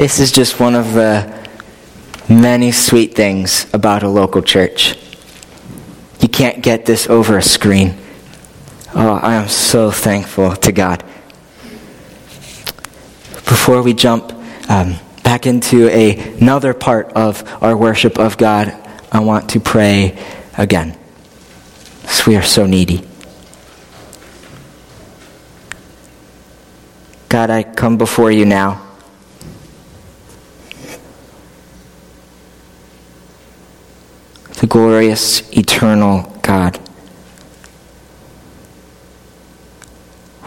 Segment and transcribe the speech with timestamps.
[0.00, 1.30] This is just one of the
[2.26, 4.96] many sweet things about a local church.
[6.20, 7.98] You can't get this over a screen.
[8.94, 11.04] Oh, I am so thankful to God.
[13.44, 14.32] Before we jump
[14.70, 18.74] um, back into a, another part of our worship of God,
[19.12, 20.18] I want to pray
[20.56, 20.96] again.
[22.26, 23.06] We are so needy.
[27.28, 28.86] God, I come before you now.
[34.60, 36.78] The glorious, eternal God.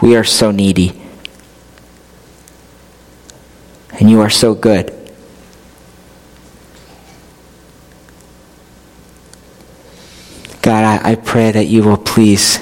[0.00, 1.00] We are so needy.
[3.98, 4.92] And you are so good.
[10.62, 12.58] God, I, I pray that you will please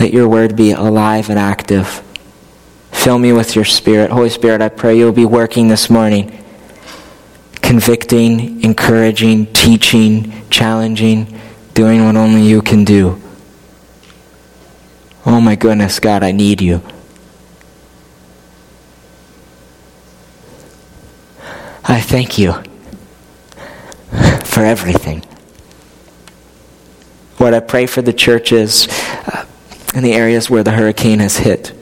[0.00, 2.02] let your word be alive and active.
[2.90, 4.10] Fill me with your spirit.
[4.10, 6.43] Holy Spirit, I pray you'll be working this morning,
[7.64, 11.40] convicting, encouraging, teaching, challenging,
[11.72, 13.20] doing what only you can do.
[15.24, 16.82] Oh my goodness, God, I need you.
[21.86, 22.52] I thank you
[24.44, 25.24] for everything.
[27.38, 28.88] What I pray for the churches
[29.26, 29.46] uh,
[29.94, 31.72] in the areas where the hurricane has hit.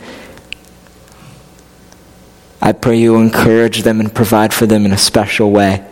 [2.65, 5.85] I pray you encourage them and provide for them in a special way.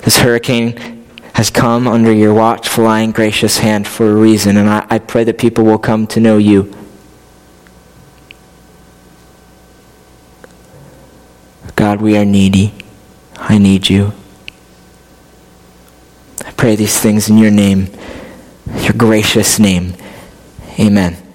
[0.00, 1.04] This hurricane
[1.34, 4.98] has come under your watchful eye and gracious hand for a reason, and I, I
[4.98, 6.74] pray that people will come to know you.
[11.76, 12.72] God, we are needy.
[13.36, 14.14] I need you.
[16.46, 17.88] I pray these things in your name,
[18.78, 19.92] your gracious name.
[20.78, 21.29] Amen.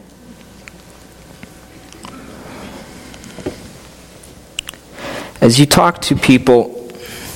[5.45, 6.91] As you talk to people,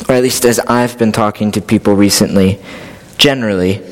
[0.09, 2.59] or at least as I've been talking to people recently,
[3.19, 3.83] generally,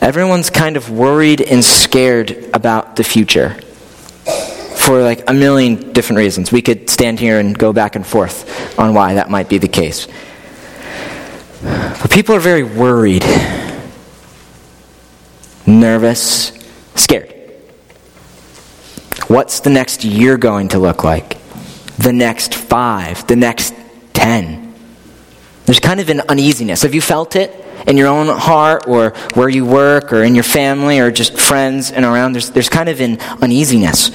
[0.00, 3.60] everyone's kind of worried and scared about the future
[4.74, 6.50] for like a million different reasons.
[6.50, 9.68] We could stand here and go back and forth on why that might be the
[9.68, 10.08] case.
[11.62, 13.26] But people are very worried,
[15.66, 16.52] nervous,
[16.94, 17.34] scared.
[19.26, 21.36] What's the next year going to look like?
[22.00, 23.74] The next five, the next
[24.14, 24.74] ten?
[25.66, 26.82] There's kind of an uneasiness.
[26.82, 27.52] Have you felt it
[27.86, 31.92] in your own heart or where you work or in your family or just friends
[31.92, 32.32] and around?
[32.32, 34.10] There's, there's kind of an uneasiness.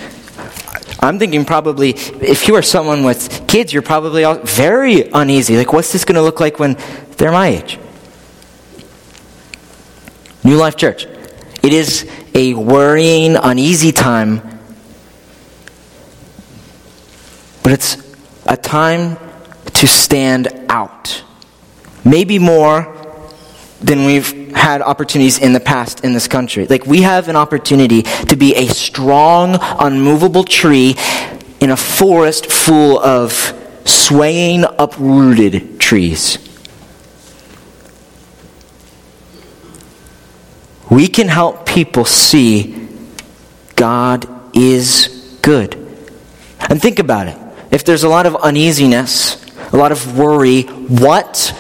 [1.00, 5.56] I'm thinking probably if you are someone with kids, you're probably very uneasy.
[5.56, 6.78] Like, what's this going to look like when
[7.18, 7.78] they're my age?
[10.44, 11.06] New Life Church.
[11.62, 14.55] It is a worrying, uneasy time,
[17.66, 17.98] but it's
[18.46, 19.18] a time
[19.74, 21.24] to stand out.
[22.04, 22.96] Maybe more
[23.82, 26.68] than we've had opportunities in the past in this country.
[26.68, 30.96] Like, we have an opportunity to be a strong, unmovable tree
[31.60, 33.34] in a forest full of
[33.84, 36.38] swaying, uprooted trees.
[40.92, 42.90] We can help people see
[43.76, 45.82] God is good.
[46.70, 47.40] And think about it.
[47.72, 49.44] If there's a lot of uneasiness,
[49.74, 51.54] a lot of worry, what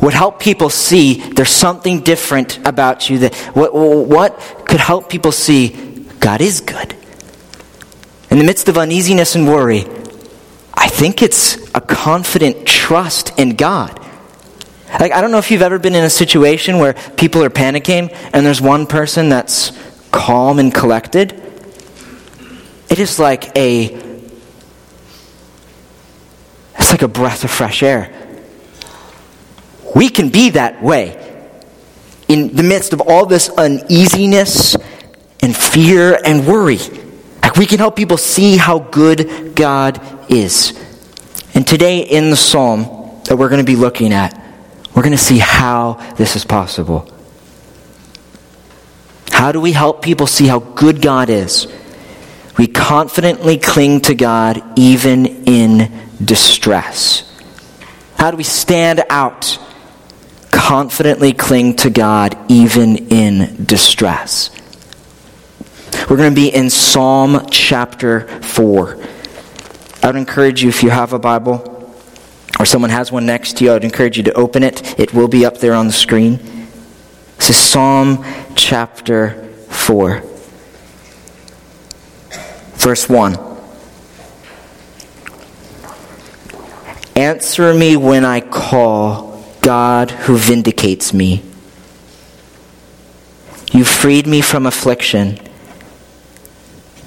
[0.00, 5.32] would help people see there's something different about you that what, what could help people
[5.32, 6.94] see God is good.
[8.30, 9.84] In the midst of uneasiness and worry,
[10.74, 13.98] I think it's a confident trust in God.
[15.00, 18.14] Like I don't know if you've ever been in a situation where people are panicking
[18.32, 19.72] and there's one person that's
[20.10, 21.32] calm and collected.
[22.88, 24.07] It is like a
[26.88, 28.10] it's like a breath of fresh air.
[29.94, 31.22] We can be that way
[32.28, 34.74] in the midst of all this uneasiness
[35.42, 36.78] and fear and worry.
[37.42, 40.00] Like we can help people see how good God
[40.32, 40.82] is.
[41.52, 44.42] And today in the psalm that we're going to be looking at,
[44.94, 47.06] we're going to see how this is possible.
[49.30, 51.66] How do we help people see how good God is?
[52.56, 57.24] We confidently cling to God even in distress.
[58.16, 59.58] How do we stand out
[60.68, 64.50] confidently cling to God even in distress.
[66.10, 68.98] We're going to be in Psalm chapter 4.
[70.02, 71.94] I would encourage you, if you have a Bible
[72.58, 74.98] or someone has one next to you, I would encourage you to open it.
[74.98, 76.36] It will be up there on the screen.
[77.36, 78.24] This is Psalm
[78.54, 80.22] chapter 4,
[82.74, 83.47] verse 1.
[87.18, 91.42] Answer me when I call, God who vindicates me.
[93.72, 95.40] You freed me from affliction.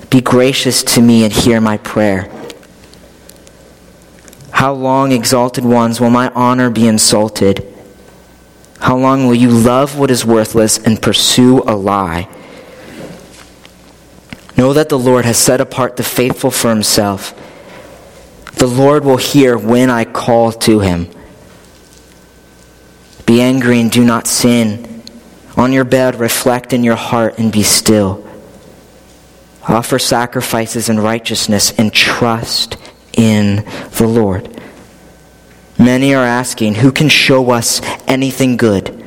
[0.10, 2.30] Be gracious to me and hear my prayer.
[4.52, 7.66] How long, exalted ones, will my honor be insulted?
[8.82, 12.28] How long will you love what is worthless and pursue a lie?
[14.58, 17.34] Know that the Lord has set apart the faithful for himself.
[18.62, 21.10] The Lord will hear when I call to him.
[23.26, 25.02] Be angry and do not sin.
[25.58, 28.24] On your bed, reflect in your heart and be still.
[29.68, 32.78] Offer sacrifices in righteousness and trust
[33.18, 33.66] in
[33.98, 34.62] the Lord.
[35.80, 39.04] Many are asking, Who can show us anything good?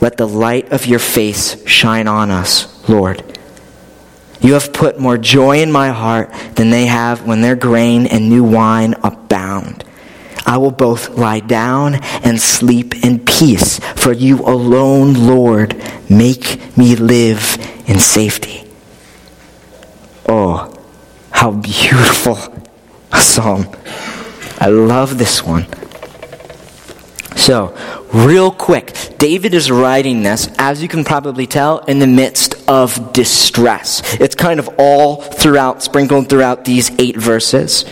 [0.00, 3.35] Let the light of your face shine on us, Lord.
[4.46, 8.28] You have put more joy in my heart than they have when their grain and
[8.28, 9.82] new wine abound.
[10.46, 15.74] I will both lie down and sleep in peace, for you alone, Lord,
[16.08, 17.56] make me live
[17.88, 18.62] in safety.
[20.28, 20.72] Oh,
[21.32, 22.38] how beautiful
[23.10, 23.66] a psalm.
[24.60, 25.66] I love this one.
[27.36, 27.76] So,
[28.12, 33.12] real quick, David is writing this, as you can probably tell, in the midst of
[33.12, 34.02] distress.
[34.14, 37.84] It's kind of all throughout, sprinkled throughout these eight verses.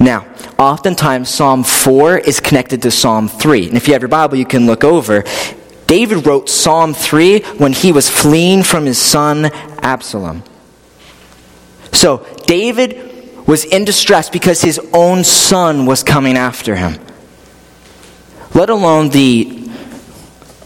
[0.00, 0.26] Now,
[0.58, 3.68] oftentimes Psalm 4 is connected to Psalm 3.
[3.68, 5.24] And if you have your Bible, you can look over.
[5.86, 9.46] David wrote Psalm 3 when he was fleeing from his son
[9.82, 10.42] Absalom.
[11.92, 16.98] So, David was in distress because his own son was coming after him.
[18.54, 19.68] Let alone the,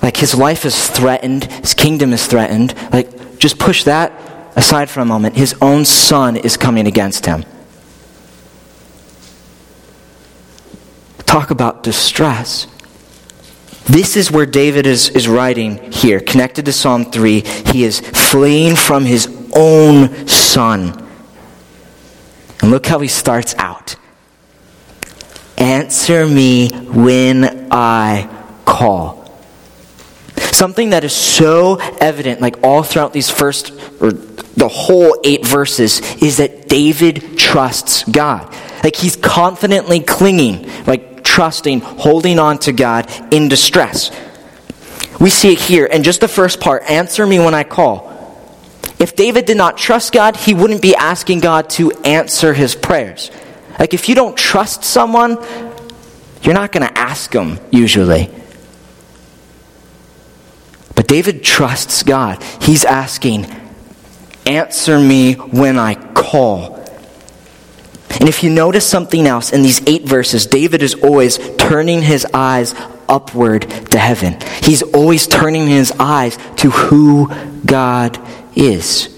[0.02, 2.74] like, his life is threatened, his kingdom is threatened.
[2.92, 4.12] Like, just push that
[4.56, 5.36] aside for a moment.
[5.36, 7.44] His own son is coming against him.
[11.24, 12.66] Talk about distress.
[13.86, 17.40] This is where David is, is writing here, connected to Psalm 3.
[17.40, 21.08] He is fleeing from his own son.
[22.60, 23.96] And look how he starts out
[25.58, 28.28] Answer me when I
[28.64, 29.28] call.
[30.36, 36.00] Something that is so evident, like all throughout these first, or the whole eight verses,
[36.22, 38.54] is that David trusts God.
[38.84, 44.10] Like he's confidently clinging, like trusting, holding on to God in distress.
[45.20, 45.88] We see it here.
[45.90, 48.14] And just the first part answer me when I call.
[48.98, 53.30] If David did not trust God, he wouldn't be asking God to answer his prayers.
[53.78, 55.38] Like, if you don't trust someone,
[56.42, 58.30] you're not going to ask them usually.
[60.94, 62.42] But David trusts God.
[62.60, 63.46] He's asking,
[64.46, 66.76] Answer me when I call.
[68.18, 72.26] And if you notice something else in these eight verses, David is always turning his
[72.32, 72.74] eyes
[73.08, 74.38] upward to heaven.
[74.62, 77.30] He's always turning his eyes to who
[77.64, 78.18] God
[78.56, 79.17] is.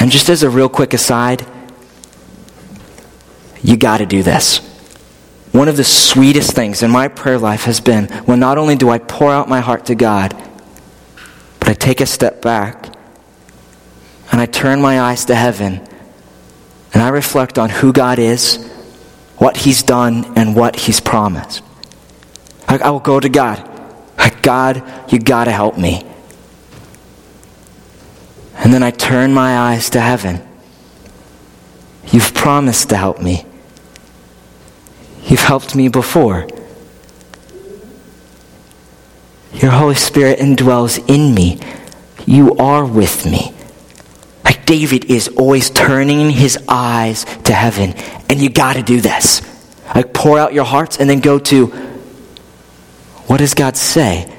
[0.00, 1.46] And just as a real quick aside,
[3.62, 4.58] you got to do this.
[5.52, 8.88] One of the sweetest things in my prayer life has been when not only do
[8.88, 10.34] I pour out my heart to God,
[11.58, 12.86] but I take a step back
[14.32, 15.86] and I turn my eyes to heaven
[16.94, 18.56] and I reflect on who God is,
[19.36, 21.62] what He's done, and what He's promised.
[22.66, 23.68] I, I will go to God.
[24.42, 26.04] God, you got to help me.
[28.56, 30.40] And then I turn my eyes to heaven.
[32.10, 33.44] You've promised to help me.
[35.24, 36.48] You've helped me before.
[39.54, 41.60] Your Holy Spirit indwells in me.
[42.26, 43.52] You are with me.
[44.44, 47.94] Like David is always turning his eyes to heaven.
[48.28, 49.42] And you got to do this.
[49.94, 51.66] Like pour out your hearts and then go to
[53.26, 54.30] what does God say?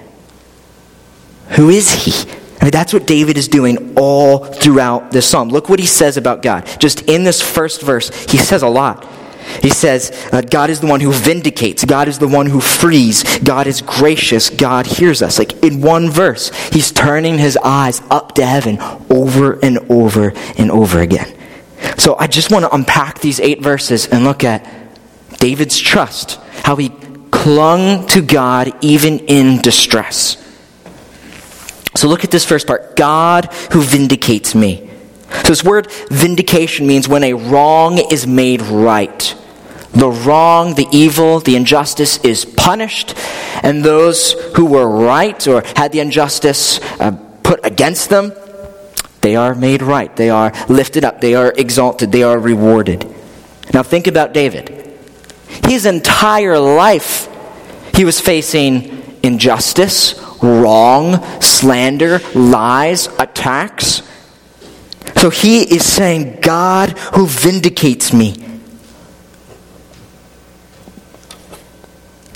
[1.50, 2.29] Who is He?
[2.63, 5.50] I mean, that's what David is doing all throughout this psalm.
[5.50, 6.65] Look what he says about God.
[6.79, 9.05] Just in this first verse, he says a lot.
[9.62, 11.84] He says, uh, God is the one who vindicates.
[11.84, 13.39] God is the one who frees.
[13.39, 14.50] God is gracious.
[14.50, 15.39] God hears us.
[15.39, 18.77] Like in one verse, he's turning his eyes up to heaven
[19.10, 21.36] over and over and over again.
[21.98, 24.65] So I just want to unpack these eight verses and look at
[25.39, 26.93] David's trust, how he
[27.29, 30.38] clung to God even in distress.
[31.96, 34.90] So look at this first part God who vindicates me.
[35.30, 39.36] So this word vindication means when a wrong is made right.
[39.92, 43.14] The wrong, the evil, the injustice is punished,
[43.62, 47.12] and those who were right or had the injustice uh,
[47.44, 48.34] put against them,
[49.22, 50.14] they are made right.
[50.16, 51.22] They are lifted up.
[51.22, 52.12] They are exalted.
[52.12, 53.08] They are rewarded.
[53.74, 54.70] Now think about David.
[55.66, 57.30] His entire life,
[57.96, 64.04] he was facing injustice, wrong, slander, lies, attacks.
[65.16, 68.36] So he is saying, God who vindicates me.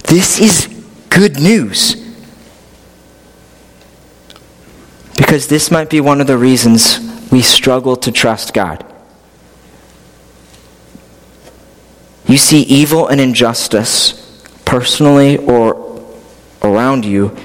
[0.06, 0.68] This is
[1.10, 1.96] good news.
[5.18, 7.00] Because this might be one of the reasons
[7.32, 8.86] we struggle to trust God.
[12.26, 14.24] You see evil and injustice
[14.64, 16.02] personally or
[16.62, 17.36] around you,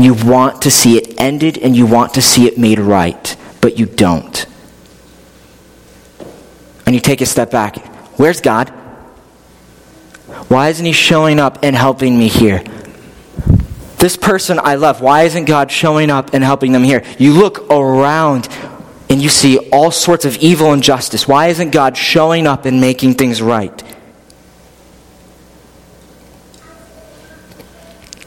[0.00, 3.36] and you want to see it ended and you want to see it made right,
[3.60, 4.46] but you don't.
[6.86, 7.76] And you take a step back.
[8.18, 8.70] Where's God?
[10.48, 12.64] Why isn't He showing up and helping me here?
[13.98, 17.04] This person I love, why isn't God showing up and helping them here?
[17.18, 18.48] You look around
[19.10, 21.28] and you see all sorts of evil and justice.
[21.28, 23.82] Why isn't God showing up and making things right?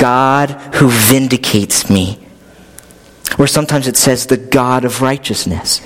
[0.03, 2.19] God who vindicates me.
[3.39, 5.81] Or sometimes it says the God of righteousness.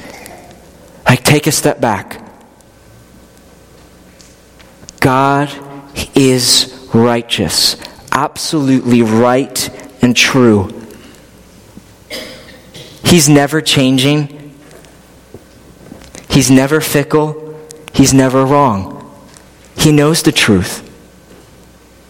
[1.08, 2.22] Like, take a step back.
[5.00, 5.50] God
[6.16, 7.78] is righteous
[8.18, 9.70] absolutely right
[10.02, 10.74] and true.
[13.04, 14.56] He's never changing.
[16.28, 17.56] He's never fickle.
[17.94, 18.94] He's never wrong.
[19.78, 20.84] He knows the truth.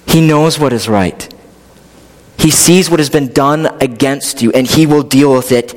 [0.07, 1.21] He knows what is right.
[2.37, 5.73] He sees what has been done against you, and He will deal with it.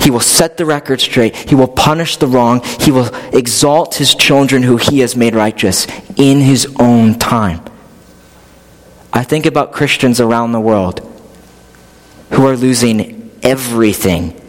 [0.00, 1.34] He will set the record straight.
[1.34, 2.62] He will punish the wrong.
[2.80, 7.62] He will exalt His children who He has made righteous in His own time.
[9.12, 11.00] I think about Christians around the world
[12.30, 14.40] who are losing everything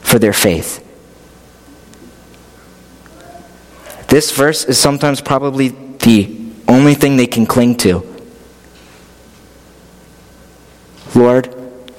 [0.00, 0.82] for their faith.
[4.08, 6.34] This verse is sometimes probably the
[6.66, 8.15] only thing they can cling to.
[11.16, 11.52] Lord,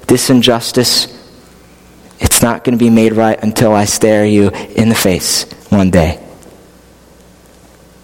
[0.06, 1.06] this injustice,
[2.20, 5.90] it's not going to be made right until I stare you in the face one
[5.90, 6.24] day.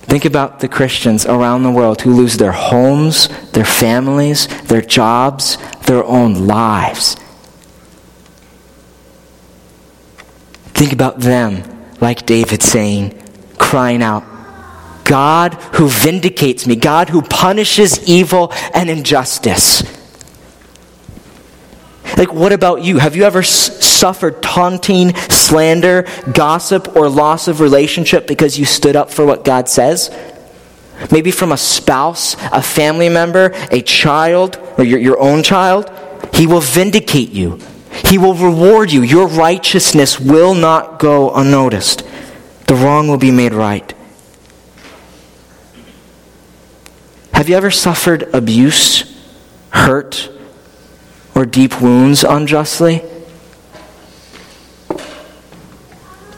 [0.02, 5.56] Think about the Christians around the world who lose their homes, their families, their jobs,
[5.86, 7.16] their own lives.
[10.66, 11.62] Think about them,
[12.00, 13.22] like David saying,
[13.56, 14.24] crying out,
[15.04, 19.82] God who vindicates me, God who punishes evil and injustice.
[22.16, 22.98] Like, what about you?
[22.98, 28.96] Have you ever s- suffered taunting, slander, gossip, or loss of relationship because you stood
[28.96, 30.10] up for what God says?
[31.10, 35.90] Maybe from a spouse, a family member, a child, or your, your own child.
[36.32, 37.58] He will vindicate you.
[38.04, 39.02] He will reward you.
[39.02, 42.04] Your righteousness will not go unnoticed.
[42.66, 43.92] The wrong will be made right.
[47.32, 49.12] Have you ever suffered abuse,
[49.70, 50.30] hurt,
[51.34, 53.02] or deep wounds unjustly?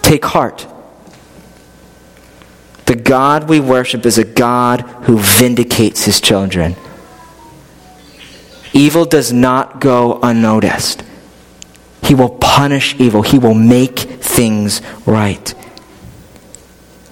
[0.02, 0.66] Take heart.
[2.86, 6.76] The God we worship is a God who vindicates his children.
[8.72, 11.02] Evil does not go unnoticed.
[12.02, 15.54] He will punish evil, he will make things right.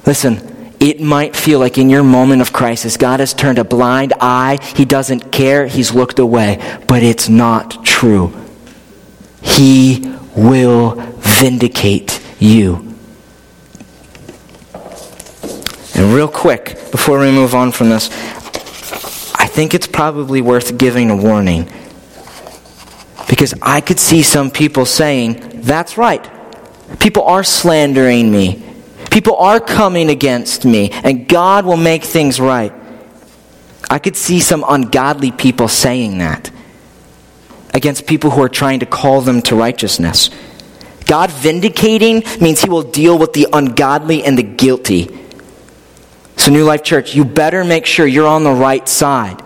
[0.07, 0.54] Listen,
[0.85, 4.59] it might feel like in your moment of crisis, God has turned a blind eye.
[4.77, 5.67] He doesn't care.
[5.67, 6.61] He's looked away.
[6.87, 8.35] But it's not true.
[9.41, 12.95] He will vindicate you.
[15.95, 18.11] And real quick, before we move on from this,
[19.35, 21.71] I think it's probably worth giving a warning.
[23.27, 26.29] Because I could see some people saying, that's right.
[26.99, 28.74] People are slandering me.
[29.15, 32.73] People are coming against me, and God will make things right.
[33.89, 36.51] I could see some ungodly people saying that
[37.73, 40.31] against people who are trying to call them to righteousness.
[41.07, 45.17] God vindicating means he will deal with the ungodly and the guilty.
[46.37, 49.41] So, New Life Church, you better make sure you're on the right side,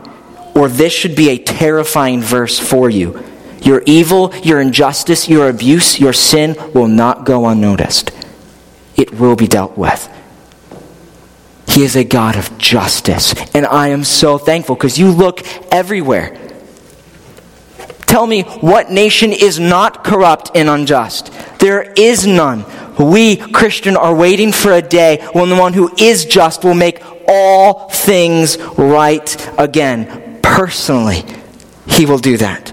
[0.55, 3.23] or this should be a terrifying verse for you.
[3.61, 8.13] Your evil, your injustice, your abuse, your sin will not go unnoticed
[8.99, 10.09] it will be dealt with.
[11.69, 13.35] He is a God of justice.
[13.55, 16.37] And I am so thankful because you look everywhere.
[18.07, 21.31] Tell me what nation is not corrupt and unjust?
[21.61, 22.65] There is none.
[22.99, 27.01] We, Christian, are waiting for a day when the one who is just will make
[27.29, 30.41] all things right again.
[30.43, 31.23] Personally,
[31.87, 32.73] he will do that.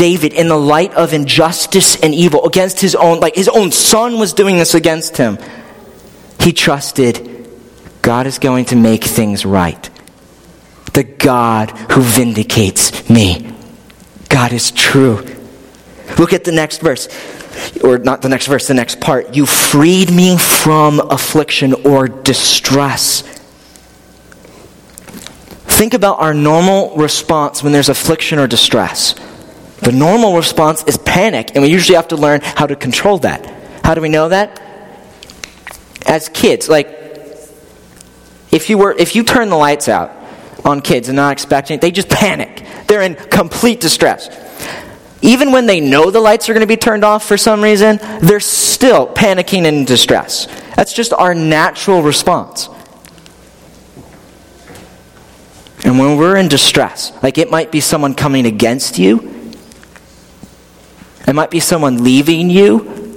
[0.00, 4.18] David in the light of injustice and evil against his own, like his own son
[4.18, 5.36] was doing this against him.
[6.40, 7.46] He trusted
[8.00, 8.26] God.
[8.26, 9.90] Is going to make things right.
[10.94, 13.52] The God who vindicates me.
[14.30, 15.22] God is true.
[16.18, 17.06] Look at the next verse.
[17.84, 19.36] Or not the next verse, the next part.
[19.36, 23.20] You freed me from affliction or distress.
[25.66, 29.14] Think about our normal response when there's affliction or distress.
[29.80, 33.46] The normal response is panic, and we usually have to learn how to control that.
[33.82, 34.60] How do we know that?
[36.06, 36.88] As kids, like
[38.50, 40.10] if you were if you turn the lights out
[40.64, 42.64] on kids and not expecting it, they just panic.
[42.86, 44.28] They're in complete distress.
[45.22, 47.98] Even when they know the lights are going to be turned off for some reason,
[48.20, 50.46] they're still panicking and in distress.
[50.76, 52.68] That's just our natural response.
[55.84, 59.39] And when we're in distress, like it might be someone coming against you,
[61.30, 63.16] it might be someone leaving you,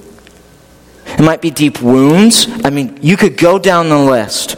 [1.04, 2.46] it might be deep wounds.
[2.64, 4.54] I mean, you could go down the list.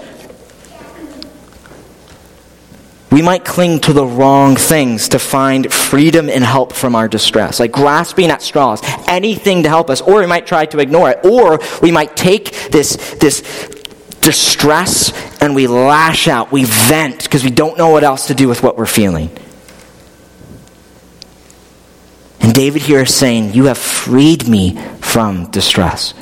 [3.11, 7.59] We might cling to the wrong things to find freedom and help from our distress,
[7.59, 11.25] like grasping at straws, anything to help us, or we might try to ignore it,
[11.25, 13.41] or we might take this, this
[14.21, 18.49] distress and we lash out, we vent because we don't know what else to do
[18.49, 19.31] with what we're feeling.
[22.47, 26.15] And David here is saying, You have freed me from distress.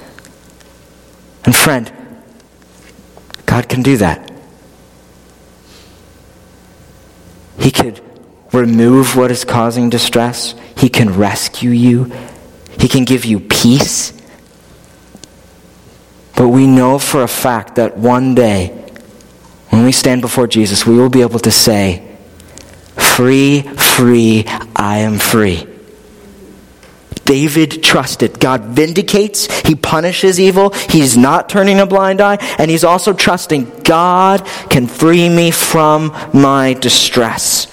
[1.44, 1.92] And friend,
[3.44, 4.32] God can do that.
[7.58, 8.00] He could
[8.54, 10.54] remove what is causing distress.
[10.78, 12.04] He can rescue you.
[12.80, 14.14] He can give you peace.
[16.36, 18.68] But we know for a fact that one day,
[19.68, 22.16] when we stand before Jesus, we will be able to say,
[22.96, 25.73] Free, free, I am free.
[27.24, 28.38] David trusted.
[28.40, 33.82] God vindicates, he punishes evil, he's not turning a blind eye, and he's also trusting
[33.82, 37.70] God can free me from my distress.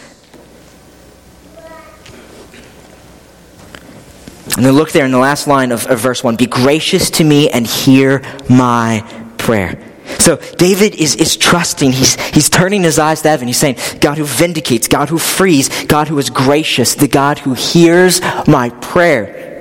[4.58, 7.24] And then look there in the last line of, of verse 1 Be gracious to
[7.24, 9.06] me and hear my
[9.38, 9.91] prayer.
[10.20, 11.92] So David is, is trusting.
[11.92, 13.48] He's, he's turning his eyes to heaven.
[13.48, 17.54] He's saying, God who vindicates, God who frees, God who is gracious, the God who
[17.54, 19.52] hears my prayer.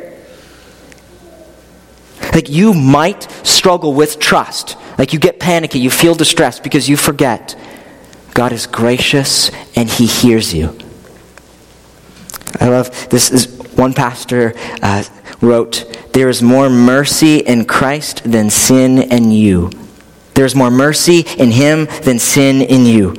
[2.35, 4.77] Like you might struggle with trust.
[4.99, 7.59] Like you get panicky, you feel distressed because you forget.
[8.35, 10.79] God is gracious and he hears you.
[12.61, 15.05] I love this is one pastor uh,
[15.41, 19.71] wrote, There is more mercy in Christ than sin in you.
[20.41, 23.15] There's more mercy in him than sin in you.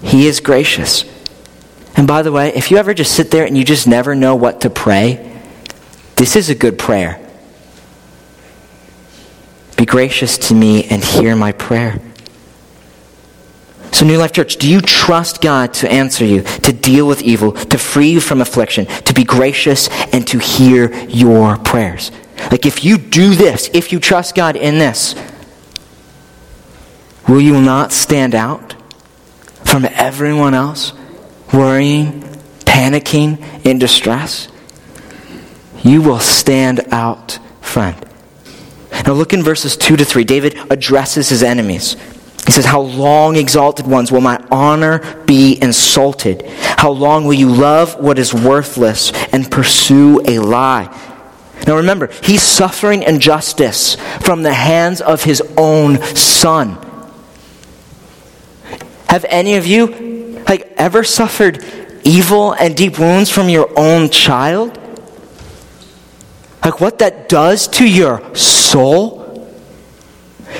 [0.00, 1.04] He is gracious.
[1.96, 4.36] And by the way, if you ever just sit there and you just never know
[4.36, 5.40] what to pray,
[6.14, 7.20] this is a good prayer.
[9.76, 12.00] Be gracious to me and hear my prayer.
[13.90, 17.50] So, New Life Church, do you trust God to answer you, to deal with evil,
[17.50, 22.12] to free you from affliction, to be gracious, and to hear your prayers?
[22.50, 25.14] Like, if you do this, if you trust God in this,
[27.28, 28.74] will you not stand out
[29.64, 30.92] from everyone else
[31.52, 32.22] worrying,
[32.60, 34.48] panicking, in distress?
[35.82, 37.96] You will stand out, friend.
[39.06, 40.24] Now, look in verses 2 to 3.
[40.24, 41.96] David addresses his enemies.
[42.46, 46.46] He says, How long, exalted ones, will my honor be insulted?
[46.46, 50.84] How long will you love what is worthless and pursue a lie?
[51.66, 56.78] Now remember, he's suffering injustice from the hands of his own son.
[59.08, 61.64] Have any of you like ever suffered
[62.04, 64.78] evil and deep wounds from your own child?
[66.64, 69.48] Like what that does to your soul?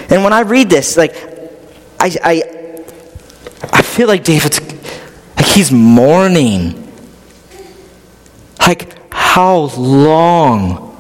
[0.09, 1.15] And when I read this, like
[2.01, 2.43] I I
[3.73, 4.61] I feel like David's
[5.37, 6.81] like he's mourning.
[8.61, 10.94] Like how long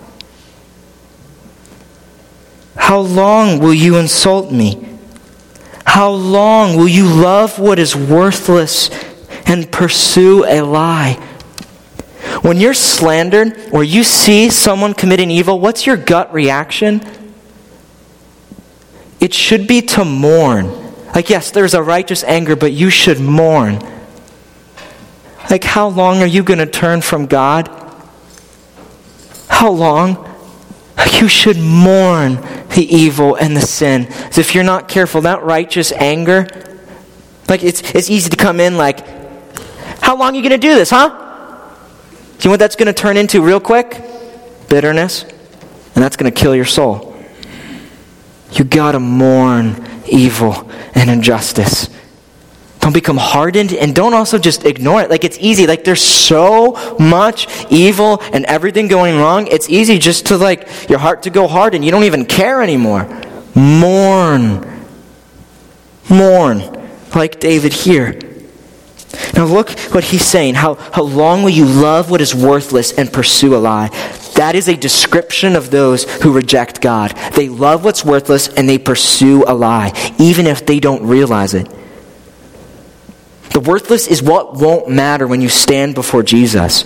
[2.76, 4.88] how long will you insult me?
[5.84, 8.90] How long will you love what is worthless
[9.46, 11.14] and pursue a lie?
[12.42, 17.00] When you're slandered or you see someone committing evil, what's your gut reaction?
[19.20, 20.66] It should be to mourn.
[21.14, 23.78] Like, yes, there's a righteous anger, but you should mourn.
[25.48, 27.68] Like, how long are you going to turn from God?
[29.48, 30.33] How long?
[31.20, 32.36] You should mourn
[32.74, 34.06] the evil and the sin.
[34.36, 36.46] If you're not careful, that righteous anger,
[37.48, 39.06] like it's, it's easy to come in like,
[40.00, 41.08] how long are you going to do this, huh?
[41.08, 41.14] Do
[42.40, 44.02] you know what that's going to turn into real quick?
[44.68, 45.22] Bitterness.
[45.22, 47.16] And that's going to kill your soul.
[48.52, 51.88] You got to mourn evil and injustice.
[52.84, 55.08] Don't become hardened and don't also just ignore it.
[55.08, 55.66] Like it's easy.
[55.66, 59.46] Like there's so much evil and everything going wrong.
[59.46, 62.60] It's easy just to like your heart to go hard and you don't even care
[62.60, 63.08] anymore.
[63.54, 64.84] Mourn.
[66.10, 66.58] Mourn.
[67.14, 68.20] Like David here.
[69.34, 70.56] Now look what he's saying.
[70.56, 73.88] How, how long will you love what is worthless and pursue a lie?
[74.34, 77.12] That is a description of those who reject God.
[77.32, 81.66] They love what's worthless and they pursue a lie, even if they don't realize it.
[83.54, 86.84] The worthless is what won't matter when you stand before Jesus.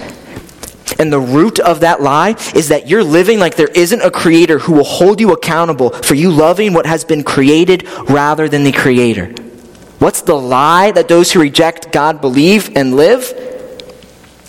[0.98, 4.58] And the root of that lie is that you're living like there isn't a creator
[4.58, 8.72] who will hold you accountable for you loving what has been created rather than the
[8.72, 9.32] creator.
[9.98, 13.32] What's the lie that those who reject God believe and live?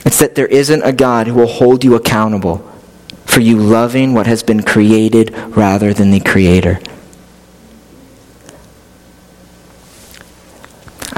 [0.06, 2.58] It's that there isn't a God who will hold you accountable
[3.24, 6.82] for you loving what has been created rather than the creator.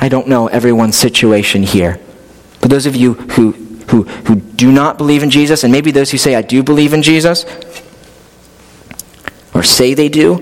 [0.02, 2.00] I don't know everyone's situation here.
[2.60, 3.52] But those of you who,
[3.90, 6.94] who, who do not believe in Jesus, and maybe those who say, I do believe
[6.94, 7.46] in Jesus,
[9.54, 10.38] or say they do,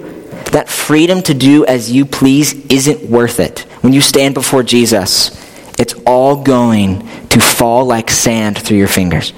[0.52, 3.60] that freedom to do as you please isn't worth it.
[3.82, 5.38] When you stand before Jesus,
[5.78, 9.34] it's all going to fall like sand through your fingers.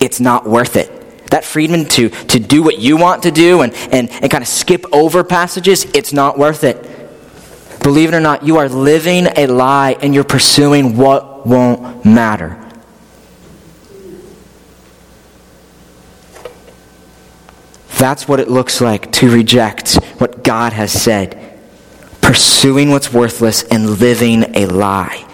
[0.00, 0.90] It's not worth it.
[1.30, 4.48] That freedom to, to do what you want to do and, and, and kind of
[4.48, 7.03] skip over passages, it's not worth it.
[7.84, 12.58] Believe it or not, you are living a lie and you're pursuing what won't matter.
[17.98, 21.60] That's what it looks like to reject what God has said.
[22.22, 25.30] Pursuing what's worthless and living a lie.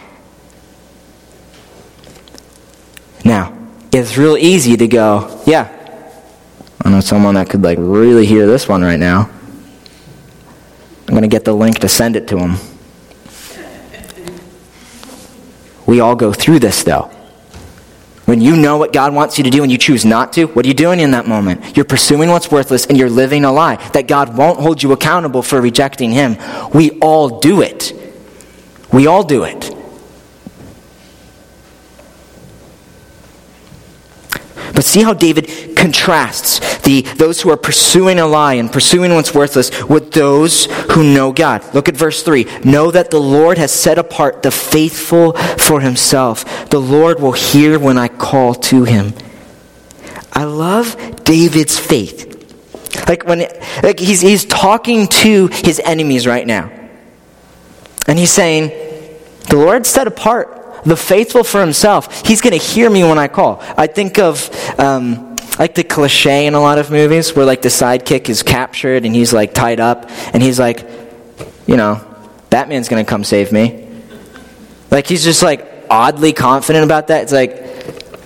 [3.24, 3.56] Now,
[3.92, 5.68] it's real easy to go, yeah,
[6.84, 9.30] I know someone that could like really hear this one right now.
[11.10, 12.54] I'm going to get the link to send it to him.
[15.84, 17.10] We all go through this, though.
[18.26, 20.64] When you know what God wants you to do and you choose not to, what
[20.64, 21.76] are you doing in that moment?
[21.76, 25.42] You're pursuing what's worthless and you're living a lie that God won't hold you accountable
[25.42, 26.36] for rejecting Him.
[26.72, 27.92] We all do it.
[28.92, 29.74] We all do it.
[34.74, 39.34] But see how David contrasts the, those who are pursuing a lie and pursuing what's
[39.34, 41.62] worthless with those who know God.
[41.74, 42.46] Look at verse 3.
[42.64, 46.70] Know that the Lord has set apart the faithful for himself.
[46.70, 49.14] The Lord will hear when I call to him.
[50.32, 52.28] I love David's faith.
[53.08, 53.46] Like when
[53.82, 56.70] like he's, he's talking to his enemies right now.
[58.06, 58.68] And he's saying,
[59.48, 62.26] The Lord set apart the faithful for himself.
[62.26, 63.58] He's going to hear me when I call.
[63.76, 67.68] I think of um, like the cliche in a lot of movies where like the
[67.68, 70.88] sidekick is captured and he's like tied up and he's like,
[71.66, 72.04] you know,
[72.48, 73.86] Batman's going to come save me.
[74.90, 77.22] Like he's just like oddly confident about that.
[77.22, 77.60] It's like,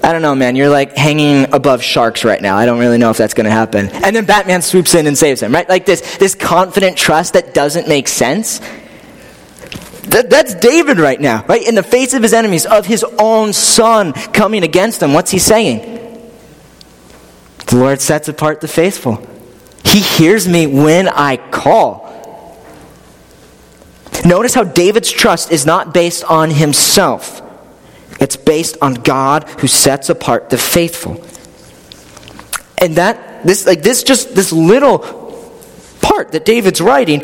[0.04, 0.54] I don't know, man.
[0.54, 2.56] You're like hanging above sharks right now.
[2.56, 3.88] I don't really know if that's going to happen.
[3.88, 5.68] And then Batman swoops in and saves him, right?
[5.68, 8.60] Like this, this confident trust that doesn't make sense.
[10.08, 11.66] That, that's David right now, right?
[11.66, 15.12] In the face of his enemies, of his own son coming against him.
[15.12, 15.90] What's he saying?
[17.66, 19.26] The Lord sets apart the faithful.
[19.84, 22.04] He hears me when I call.
[24.24, 27.42] Notice how David's trust is not based on himself.
[28.20, 31.24] It's based on God who sets apart the faithful.
[32.78, 34.98] And that this like this just this little
[36.00, 37.22] part that David's writing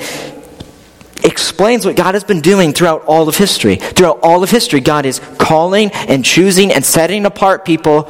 [1.25, 3.77] explains what God has been doing throughout all of history.
[3.77, 8.05] Throughout all of history, God is calling and choosing and setting apart people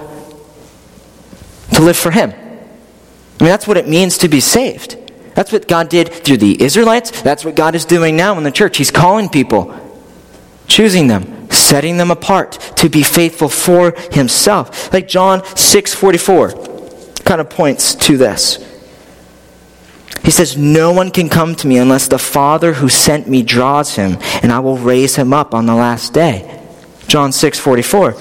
[1.73, 2.31] to live for Him.
[2.31, 4.97] I mean, that's what it means to be saved.
[5.35, 7.23] That's what God did through the Israelites.
[7.23, 8.77] That's what God is doing now in the church.
[8.77, 9.75] He's calling people,
[10.67, 14.93] choosing them, setting them apart to be faithful for Himself.
[14.93, 16.51] Like John 6 44
[17.25, 18.70] kind of points to this.
[20.25, 23.97] He says, No one can come to me unless the Father who sent me draws
[23.97, 26.61] him, and I will raise him up on the last day.
[27.07, 28.15] John 6 44.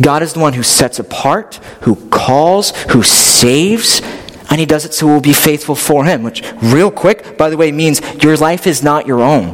[0.00, 4.02] God is the one who sets apart, who calls, who saves,
[4.50, 7.56] and he does it so we'll be faithful for him, which, real quick, by the
[7.56, 9.50] way, means your life is not your own.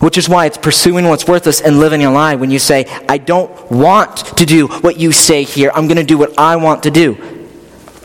[0.00, 3.18] Which is why it's pursuing what's worthless and living a lie when you say, I
[3.18, 5.70] don't want to do what you say here.
[5.74, 7.14] I'm going to do what I want to do.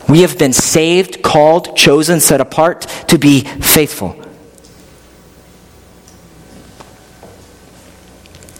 [0.08, 4.20] We have been saved, called, chosen, set apart to be faithful.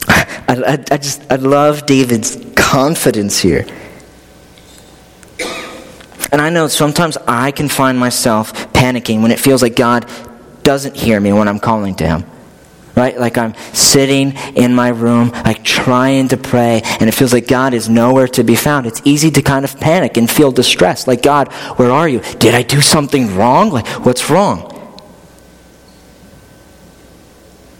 [0.08, 3.66] I, I, I, just I love David's confidence here.
[6.32, 10.10] And I know sometimes I can find myself panicking when it feels like God
[10.62, 12.24] doesn't hear me when I'm calling to him.
[12.96, 13.18] Right?
[13.18, 17.74] Like I'm sitting in my room, like trying to pray, and it feels like God
[17.74, 18.86] is nowhere to be found.
[18.86, 21.06] It's easy to kind of panic and feel distressed.
[21.06, 22.20] Like, God, where are you?
[22.38, 23.68] Did I do something wrong?
[23.68, 24.72] Like, what's wrong?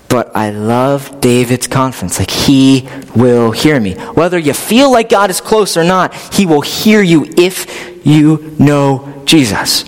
[0.09, 2.19] But I love David's confidence.
[2.19, 3.95] Like, he will hear me.
[3.95, 8.55] Whether you feel like God is close or not, he will hear you if you
[8.59, 9.85] know Jesus.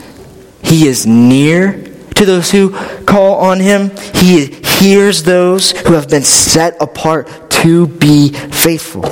[0.63, 2.71] He is near to those who
[3.05, 3.91] call on him.
[4.15, 9.05] He hears those who have been set apart to be faithful.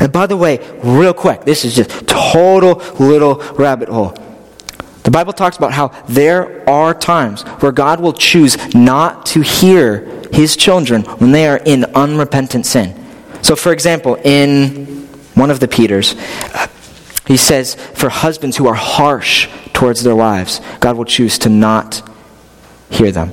[0.00, 4.14] And by the way, real quick, this is just total little rabbit hole.
[5.04, 10.00] The Bible talks about how there are times where God will choose not to hear
[10.32, 12.94] his children when they are in unrepentant sin.
[13.40, 16.14] So, for example, in one of the Peters,
[17.26, 22.02] he says, for husbands who are harsh towards their wives, God will choose to not
[22.90, 23.32] hear them.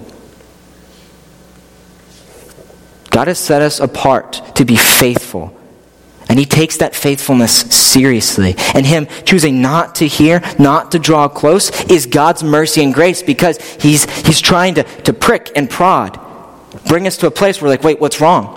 [3.16, 5.58] God has set us apart to be faithful.
[6.28, 8.56] And he takes that faithfulness seriously.
[8.74, 13.24] And him choosing not to hear, not to draw close, is God's mercy and grace
[13.24, 16.20] because he's, he's trying to, to prick and prod.
[16.90, 18.48] Bring us to a place where, like, wait, what's wrong?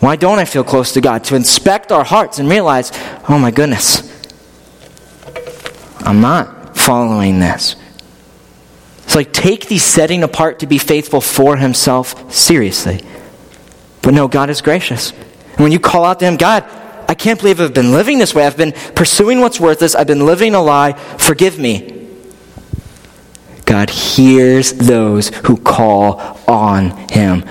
[0.00, 1.22] Why don't I feel close to God?
[1.26, 2.90] To inspect our hearts and realize,
[3.28, 4.02] oh my goodness,
[6.00, 7.76] I'm not following this.
[9.06, 13.02] So, like, take the setting apart to be faithful for Himself seriously.
[14.02, 15.12] But no, God is gracious.
[15.12, 16.64] And when you call out to Him, God,
[17.08, 18.46] I can't believe I've been living this way.
[18.46, 19.94] I've been pursuing what's worthless.
[19.94, 20.92] I've been living a lie.
[20.92, 22.08] Forgive me.
[23.66, 27.44] God hears those who call on Him.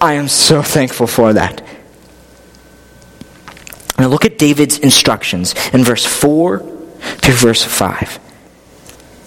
[0.00, 1.64] I am so thankful for that.
[3.98, 8.20] Now look at David's instructions in verse 4 to verse 5.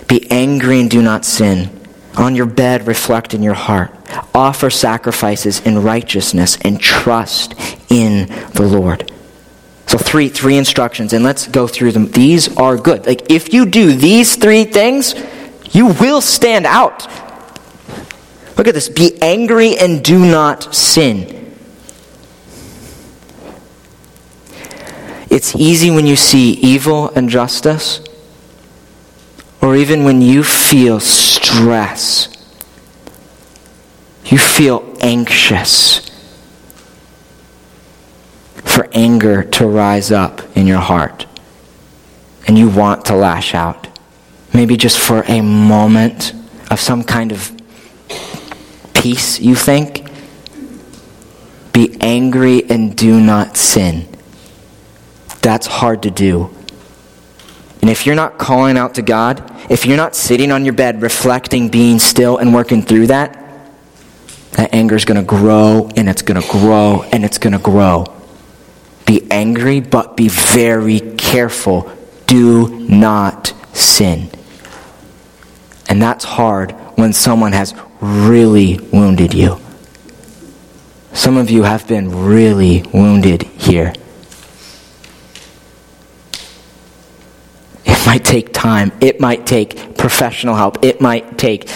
[0.08, 1.70] Be angry and do not sin.
[2.16, 3.94] On your bed, reflect in your heart.
[4.34, 7.54] Offer sacrifices in righteousness and trust
[7.90, 9.12] in the Lord.
[9.88, 12.12] So three three instructions and let's go through them.
[12.12, 13.06] These are good.
[13.06, 15.16] Like if you do these three things,
[15.72, 17.08] you will stand out.
[18.58, 18.90] Look at this.
[18.90, 21.56] Be angry and do not sin.
[25.30, 28.02] It's easy when you see evil and justice
[29.62, 32.31] or even when you feel stress,
[34.32, 36.10] you feel anxious
[38.56, 41.26] for anger to rise up in your heart,
[42.48, 43.88] and you want to lash out,
[44.54, 46.34] maybe just for a moment
[46.72, 47.52] of some kind of
[48.94, 50.08] peace, you think.
[51.74, 54.08] Be angry and do not sin.
[55.42, 56.50] That's hard to do.
[57.82, 61.02] And if you're not calling out to God, if you're not sitting on your bed
[61.02, 63.41] reflecting, being still, and working through that,
[64.54, 67.60] that anger is going to grow and it's going to grow and it's going to
[67.60, 68.06] grow.
[69.06, 71.92] Be angry, but be very careful.
[72.28, 74.30] Do not sin.
[75.88, 79.60] And that's hard when someone has really wounded you.
[81.14, 83.94] Some of you have been really wounded here.
[87.86, 88.92] It might take time.
[89.02, 90.84] It might take professional help.
[90.84, 91.70] It might take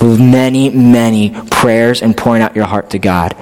[0.00, 3.36] many, many prayers and pouring out your heart to God.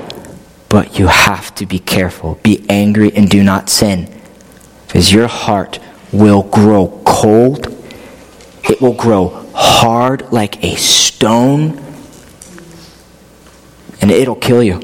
[0.68, 2.38] But you have to be careful.
[2.42, 4.08] Be angry and do not sin.
[4.86, 5.78] Because your heart
[6.12, 7.66] will grow cold.
[8.64, 11.82] It will grow hard like a stone.
[14.00, 14.80] And it'll kill you.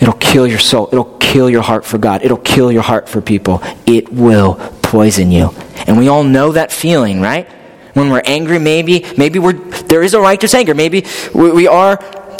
[0.00, 0.88] It'll kill your soul.
[0.92, 2.22] It'll kill your heart for God.
[2.22, 3.62] It'll kill your heart for people.
[3.86, 5.50] It will poison you.
[5.86, 7.48] And we all know that feeling, right?
[7.94, 10.74] When we're angry, maybe, maybe we're, there is a righteous anger.
[10.74, 11.98] Maybe we, we are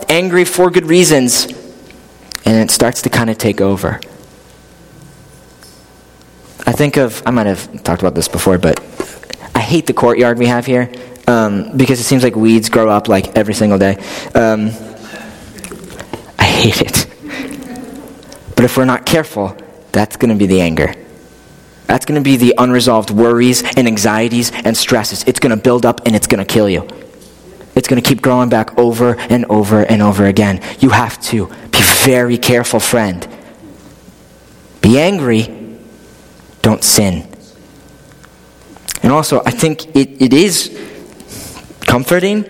[0.09, 1.47] angry for good reasons.
[2.45, 4.01] And it starts to kind of take over.
[6.67, 8.81] I think of, I might have talked about this before, but
[9.55, 10.93] I hate the courtyard we have here
[11.29, 13.97] um, because it seems like weeds grow up like every single day.
[14.35, 14.71] Um,
[16.39, 17.07] I hate it.
[18.57, 19.57] But if we're not careful,
[19.93, 20.95] that's going to be the anger.
[21.87, 25.25] That's going to be the unresolved worries and anxieties and stresses.
[25.25, 26.89] It's going to build up and it's going to kill you.
[27.75, 30.61] It's going to keep growing back over and over and over again.
[30.79, 33.27] You have to be very careful, friend.
[34.81, 35.79] Be angry,
[36.63, 37.29] don't sin.
[39.03, 40.71] And also, I think it, it is
[41.81, 42.43] comforting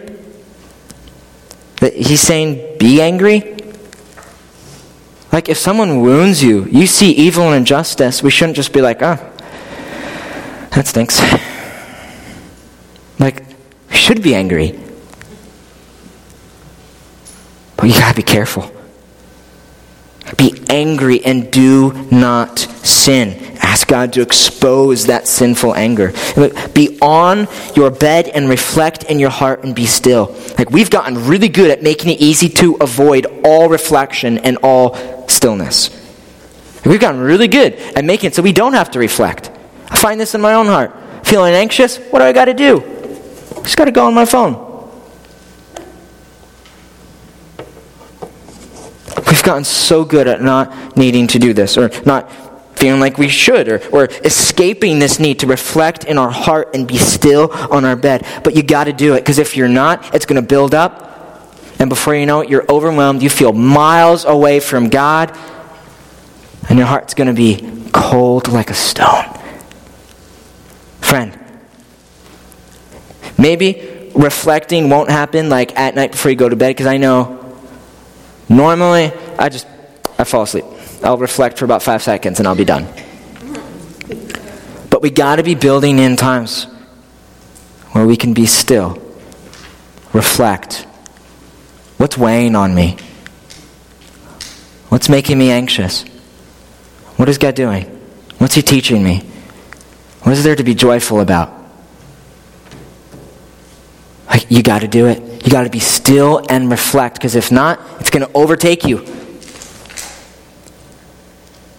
[1.81, 3.57] that he's saying, be angry,
[5.35, 9.03] like, if someone wounds you, you see evil and injustice, we shouldn't just be like,
[9.03, 11.21] ah, oh, that stinks.
[13.19, 13.45] Like,
[13.91, 14.79] we should be angry.
[17.77, 18.71] But you gotta be careful.
[20.37, 23.44] Be angry and do not sin.
[23.65, 26.13] Ask God to expose that sinful anger.
[26.75, 30.37] Be on your bed and reflect in your heart and be still.
[30.59, 35.27] Like we've gotten really good at making it easy to avoid all reflection and all
[35.29, 35.91] stillness.
[36.85, 39.51] We've gotten really good at making it so we don't have to reflect.
[39.89, 40.93] I find this in my own heart.
[41.27, 42.81] Feeling anxious, what do I got to do?
[43.63, 44.61] Just got to go on my phone.
[49.27, 52.31] We've gotten so good at not needing to do this or not
[52.77, 56.87] feeling like we should or, or escaping this need to reflect in our heart and
[56.87, 58.27] be still on our bed.
[58.43, 61.01] But you got to do it because if you're not, it's going to build up.
[61.79, 63.23] And before you know it, you're overwhelmed.
[63.23, 65.37] You feel miles away from God.
[66.69, 69.25] And your heart's going to be cold like a stone.
[71.01, 71.39] Friend,
[73.37, 77.57] maybe reflecting won't happen like at night before you go to bed because I know
[78.49, 79.67] normally I just
[80.19, 80.65] I fall asleep.
[81.05, 82.87] I'll reflect for about five seconds and I'll be done.
[84.91, 86.65] But we got to be building in times
[87.93, 89.01] where we can be still,
[90.13, 90.87] reflect.
[91.99, 92.97] What's weighing on me?
[94.89, 96.05] What's making me anxious?
[97.17, 97.85] What is God doing?
[98.39, 99.21] What's He teaching me?
[100.23, 101.53] What is there to be joyful about?
[104.29, 105.45] Like, you got to do it.
[105.45, 109.05] You got to be still and reflect, because if not, it's going to overtake you.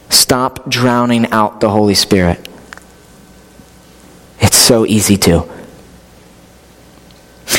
[0.09, 2.47] Stop drowning out the Holy Spirit.
[4.39, 5.49] It's so easy to.